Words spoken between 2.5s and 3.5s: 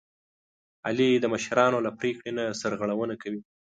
سرغړونه کوي.